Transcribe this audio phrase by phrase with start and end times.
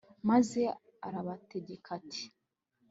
[0.29, 0.61] maze
[1.07, 2.23] arabategeka ati